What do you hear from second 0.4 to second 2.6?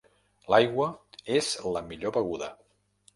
L'aigua és la millor beguda.